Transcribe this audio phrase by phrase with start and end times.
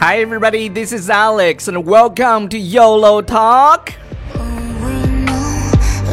[0.00, 3.92] Hi, everybody, this is Alex, and welcome to YOLO Talk.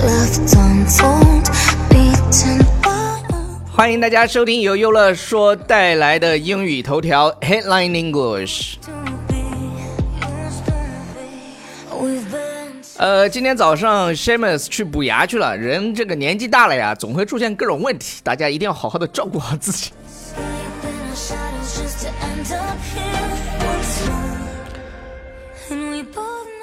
[0.03, 1.49] Left untold,
[1.89, 3.21] beaten by
[3.71, 8.75] 欢迎大家收听由优乐说带来的英语头条 Headline English。
[8.85, 8.91] to
[9.27, 9.35] be.
[11.91, 15.57] We've been 呃，今天早上 Shamus 去补牙去了。
[15.57, 19.91] 人这个年纪大了呀，总会出现各种问题，大家一定要好好的照顾好自己。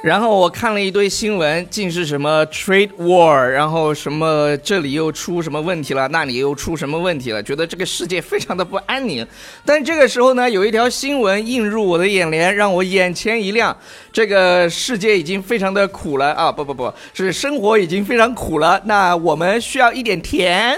[0.03, 9.25] 然后我看了一堆新闻，尽是什么 trade war，然后什么这里又出什么问题了，那里又出什么问题了，觉得这个世界非常的不安宁。
[9.63, 13.73] 但这个时候呢，有一条新闻映入我的眼帘，让我眼前一亮。
[14.11, 16.51] 这个世界已经非常的苦了啊！
[16.51, 18.81] 不不不，是生活已经非常苦了。
[18.83, 20.77] 那我们需要一点甜。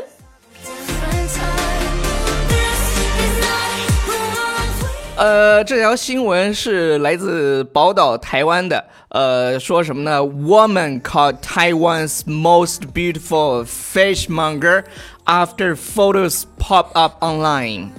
[5.18, 14.84] 呃，这条新闻是来自宝岛台湾的，呃，说什么呢？Woman called Taiwan's most beautiful fishmonger
[15.24, 17.92] after photos pop up online。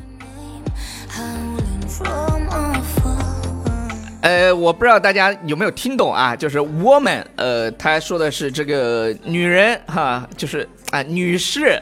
[4.20, 6.36] 呃，我不知道大家有没有听懂啊？
[6.36, 11.80] 就是 woman，呃，他说的是这个女人哈，就是啊、女士，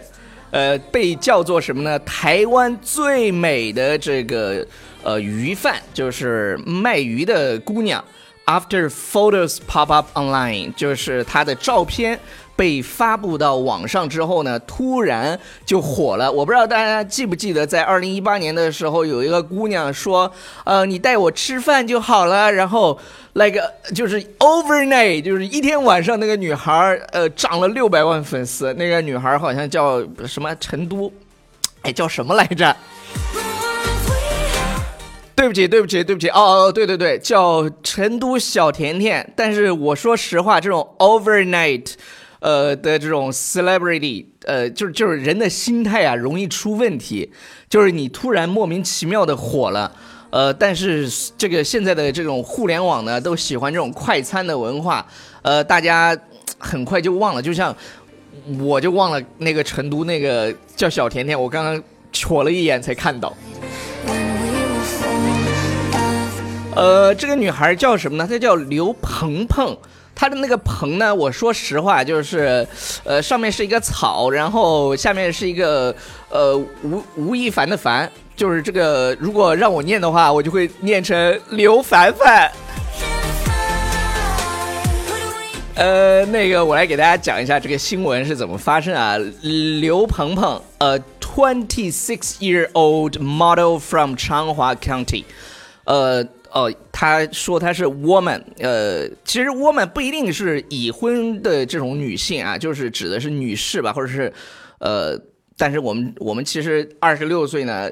[0.53, 1.99] 呃，被叫做什么呢？
[2.01, 4.65] 台湾最美的这个
[5.05, 8.03] 呃鱼贩，就是卖鱼的姑娘。
[8.47, 12.21] After photos pop up online，就是她的照片
[12.55, 16.31] 被发布到网上之后呢，突然就火了。
[16.31, 20.31] 我不知道大家记不记得，在二零一八年的时候，有一个姑娘说
[20.65, 22.99] ：“呃，你带我吃饭就好了。”然后
[23.33, 28.75] 那个就是 overnight，就是一天晚上，那个女孩呃涨了六百万粉丝。
[28.75, 31.11] 那个女孩好像叫什么成都，
[31.81, 32.77] 哎，叫什么来着？
[35.45, 39.31] 对不起，对不起，对不起，哦哦，对对对，叫成都小甜甜。
[39.37, 41.87] 但是我说实话，这种 overnight，
[42.41, 47.31] 呃的这种 celebrity，呃，就是就是人的心态啊，容易出问题。
[47.69, 49.93] 就是你突然莫名其妙的火了，
[50.31, 51.07] 呃，但是
[51.37, 55.07] 这个现在的这种互联网呢，都喜欢这种快餐的文化，
[55.43, 56.19] 呃，大家
[56.59, 57.77] 很快就忘了，就像
[58.61, 63.31] 我就忘了那个成都那个叫小甜甜，我刚刚瞅了一眼才看到。
[66.77, 68.27] 呃，这个女孩叫什么呢？
[68.29, 69.77] 她叫刘鹏鹏。
[70.17, 72.67] 她的那个鹏呢，我说实话，就是，
[73.03, 75.95] 呃，上面是一个草，然后下面是一个
[76.31, 79.17] 呃吴吴亦凡的凡，就是这个。
[79.19, 82.51] 如果让我念的话，我就会念成刘凡凡。
[85.75, 89.17] 呃，那个我来给大家讲一下这个新闻是怎么发生啊。
[89.81, 95.25] 刘鹏鹏，呃，twenty-six-year-old model from 昌华 County，
[95.85, 96.25] 呃。
[96.55, 104.33] 哦，他说他是 woman，呃，其实 woman 不一定是已婚的这种女性啊，就是指的是女士吧，或者是，
[104.79, 105.19] 呃，
[105.59, 107.91] 但是我们我们其实二十六岁呢，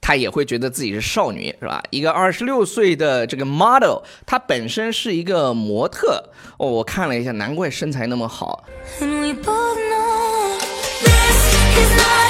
[0.00, 1.82] 她也会觉得自己是少女，是吧？
[1.90, 8.64] 一个二十六岁的这个 model，她本身是一个模特，哦，我看了一下，难怪身材那么好。
[9.00, 10.58] And we both know
[11.04, 12.27] this is not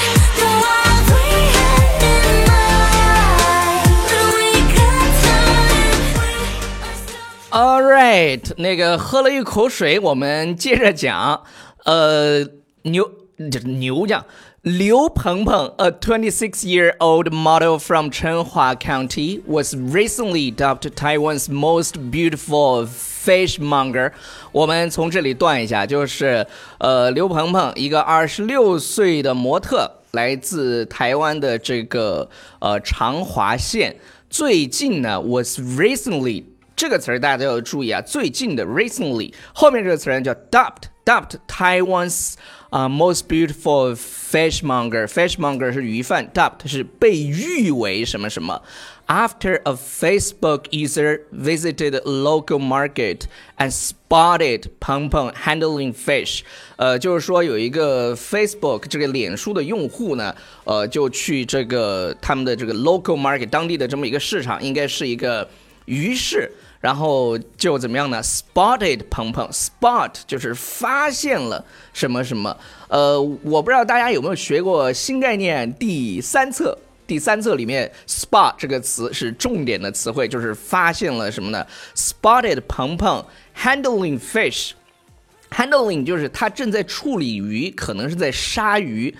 [8.57, 11.41] 那个喝了一口水，我们接着讲。
[11.85, 12.45] 呃，
[12.83, 13.09] 牛
[13.49, 14.25] 这牛讲
[14.61, 24.11] 刘鹏鹏，a 26-year-old model from Chenhua County, was recently dubbed Taiwan's most beautiful fishmonger。
[24.51, 26.45] 我们从这里断一下，就是
[26.79, 32.29] 呃，刘鹏鹏，一个二十六岁的模特，来自台湾的这个
[32.59, 33.95] 呃长华县。
[34.29, 36.43] 最近呢，was recently
[36.78, 42.34] 这个词儿大家都要注意啊，最近的 recently 后面这个词儿叫 dubbed dubbed Taiwan's
[42.70, 48.60] 啊、most beautiful fishmonger fishmonger 是鱼贩，dubbed 是被誉为什么什么。
[49.06, 53.26] After a Facebook user visited a local market
[53.58, 56.40] and spotted Peng Peng handling fish，
[56.74, 60.34] 呃，就是说有一个 Facebook 这个脸书的用户呢，
[60.64, 65.48] 呃，就去这个他们的这个 local market 当地的这么一个市场，应该是一个
[65.84, 72.55] 鱼市， 然后就怎么样呢？spotted 鹏鹏，spot 就是发现了什么什么。
[72.87, 76.77] 呃，我不知道大家有没有学过新概念第三册。
[77.05, 81.65] 第三册里面 “spot” 这个词是重点的词汇，就是发现了什么呢
[81.95, 83.25] ？spotted 鹏鹏
[83.57, 89.13] handling fish，handling 就是他正在处理鱼，可能是在杀鱼。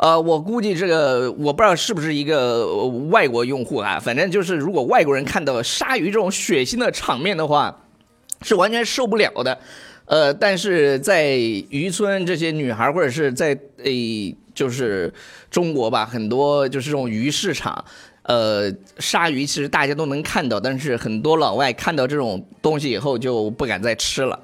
[0.00, 7.82] 呃，我估计这个我不知道是不是一个外国用户啊，反正就是如果外国人看到鲨鱼这种血腥的场面的话，
[8.40, 9.58] 是完全受不了的。
[10.06, 15.12] 呃，但是在渔村这些女孩，或者是在诶、就是
[15.50, 17.84] 中国吧，很多就是这种鱼市场，
[18.22, 24.40] 呃，鲨鱼其实大家都能看到，但是很多老外看到这种东西以后就不敢再吃了。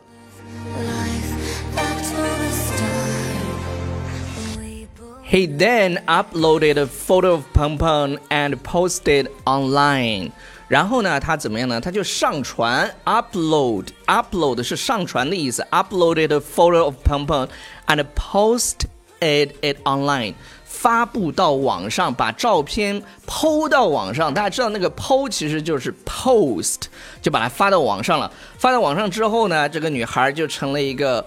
[5.36, 10.32] He then uploaded a photo of Peng Peng and posted online.
[10.68, 11.82] 然后呢，他怎么样呢？
[11.82, 15.66] 他就上传 upload upload 是上传的意思。
[15.72, 17.50] uploaded a photo of Peng Peng
[17.88, 20.34] and posted it online，
[20.66, 24.34] 发布到网上，把照片抛到网上。
[24.34, 26.84] 大家知道那个抛其实就是 post，
[27.22, 28.32] 就把它发到网上了。
[28.58, 31.26] 发到网上之后呢，这个女孩就成了一个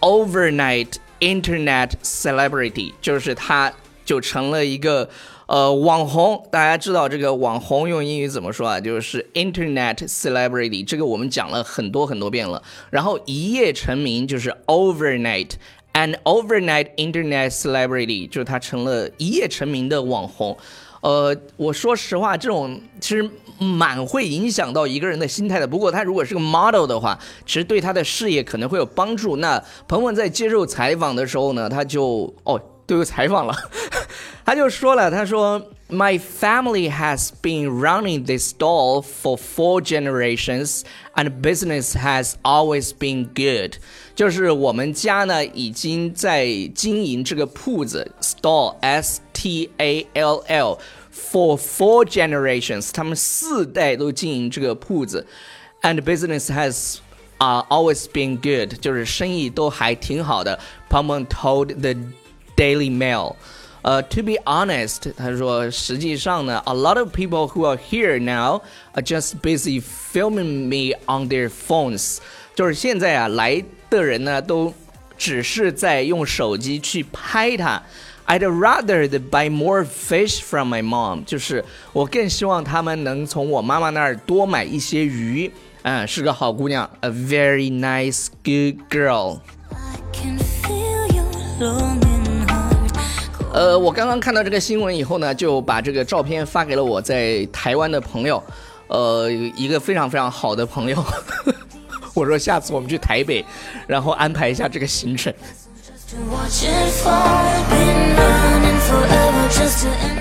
[0.00, 3.71] overnight Internet celebrity，就是他
[4.03, 5.09] 就成了一个
[5.45, 6.45] 呃网红。
[6.51, 8.81] 大家知道这个网红用英语怎么说啊？
[8.81, 12.61] 就是 internet celebrity，这个我们讲了很多很多遍了。
[12.89, 15.51] 然后一夜成名就是 overnight。
[15.93, 20.57] An overnight internet celebrity 就是他成了一夜成名的网红，
[21.01, 25.67] 呃，我说实话，这种其实蛮会影响到一个人的心态的。
[25.67, 29.37] 不过他如果是个 model 的话，其实对他的事业可能会有帮助。
[29.37, 33.55] 那彭彭在接受采访的时候呢，他就哦都有采访了，
[34.45, 40.84] 他就说了，他说 My family has been running this stall for four generations,
[41.14, 43.76] and business has always been good.
[44.16, 50.78] 就是我们家呢已经在经营这个铺子 stall s t a l l
[51.12, 55.26] for four generations，他们四代都经营这个铺子，
[55.82, 56.96] and business has
[57.38, 60.58] 啊、always been good，就是生意都还挺好的。
[60.90, 61.94] Peng Peng told the
[62.56, 63.36] Daily Mail。
[63.82, 68.60] 呃、t o be honest，他说，实际上呢，a lot of people who are here now
[68.94, 72.18] are just busy filming me on their phones。
[72.54, 74.74] 就是现在啊，来的人呢，都
[75.16, 77.82] 只是在用手机去拍它。
[78.26, 85.48] I'd rather they buy more fish from my mom，就是我更希望他们能从我妈妈那儿多买一些鱼。
[85.82, 89.38] 嗯，是个好姑娘，a very nice good girl。
[89.70, 91.24] I can feel your
[91.60, 92.09] longing heart.
[93.53, 98.41] 呃，我刚刚看到这个新闻以后呢，就把这个照片发给了我在台湾的朋友，
[98.87, 101.03] 呃，一个非常非常好的朋友。
[102.15, 103.43] 我说下次我们去台北，
[103.87, 105.33] 然后安排一下这个行程。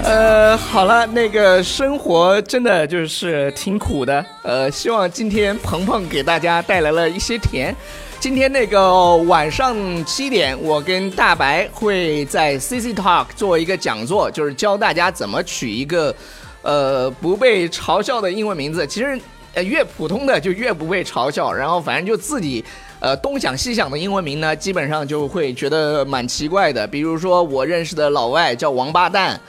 [0.05, 4.25] 呃，好了，那个生活真的就是挺苦的。
[4.43, 7.75] 呃，希望今天鹏鹏给大家带来了一些甜。
[8.21, 9.75] 今天那个晚上
[10.05, 16.15] 七点，我跟大白会在 CC Talk 做一个讲座，就是教大家怎么取一个
[16.61, 18.87] 呃不被嘲笑的英文名字。
[18.87, 19.19] 其实
[19.55, 22.63] 呃越普通的就越不被嘲笑，然后反正就自己
[23.01, 26.87] 呃东想西想的英文名呢，基本上就会觉得蛮奇怪的。
[26.87, 29.41] 比如说我认识的老外叫王八蛋。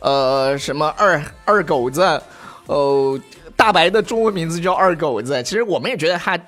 [0.00, 2.22] 呃，什么二二狗子，
[2.66, 3.18] 哦，
[3.56, 5.42] 大白的中文名字叫二狗子。
[5.42, 6.38] 其实我们也觉得他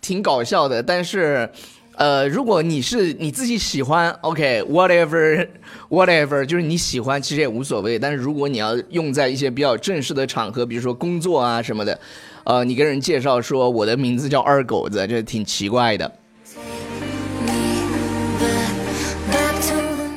[0.00, 1.48] 挺搞笑的，但是，
[1.96, 5.46] 呃，如果你是你自己喜欢，OK，whatever
[5.90, 7.98] whatever，就是你喜欢，其实也无所谓。
[7.98, 12.00] 但是如果你要用在一些比较正式的场合，比如说工作啊什么的，
[12.44, 16.10] 呃，你跟人介绍说我的名字叫二狗子，这挺奇怪的。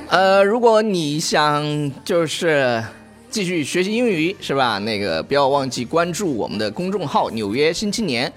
[0.07, 2.81] 呃，如果你想就是
[3.29, 4.77] 继续学习英语是吧？
[4.77, 8.29] 那个不要忘记关注我们的公众号《纽约新青年》。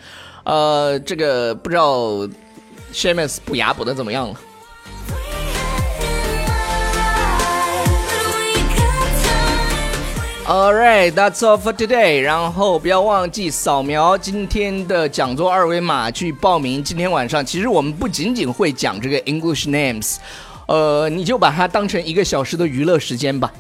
[0.47, 2.21] 呃，这个不知道
[2.93, 4.37] Shamus 补牙补的怎么样了
[10.47, 12.21] ？All right, that's all for today.
[12.21, 16.81] 然后不要忘记扫描今天的讲座二维码去报名。
[16.85, 20.19] 今天晚上其实我们不仅仅会讲这个 English names，
[20.69, 23.53] 呃，你就把它当成一个小时的娱乐时间吧。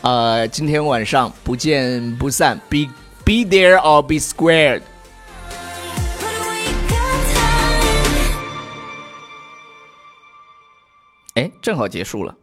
[0.00, 2.88] 呃，今天晚上不见不散，be
[3.24, 4.82] be there or be squared。
[11.34, 12.36] 哎，正好结束了。